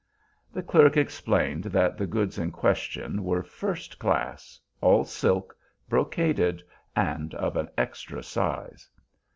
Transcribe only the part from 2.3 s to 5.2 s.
in question were first class, all